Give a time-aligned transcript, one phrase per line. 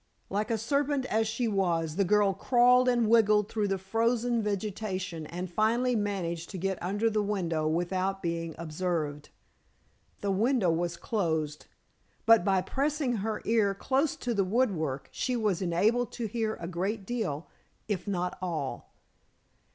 [0.31, 5.27] Like a serpent, as she was, the girl crawled and wriggled through the frozen vegetation
[5.27, 9.29] and finally managed to get under the window without being observed.
[10.21, 11.67] The window was closed,
[12.25, 16.67] but by pressing her ear close to the woodwork she was enabled to hear a
[16.67, 17.47] great deal,
[17.87, 18.95] if not all.